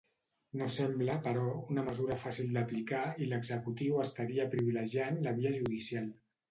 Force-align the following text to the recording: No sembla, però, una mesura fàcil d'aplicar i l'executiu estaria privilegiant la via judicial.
No 0.61 0.69
sembla, 0.75 1.17
però, 1.27 1.43
una 1.75 1.83
mesura 1.91 2.17
fàcil 2.23 2.49
d'aplicar 2.57 3.05
i 3.27 3.31
l'executiu 3.35 4.05
estaria 4.09 4.51
privilegiant 4.57 5.27
la 5.29 5.41
via 5.41 5.59
judicial. 5.63 6.15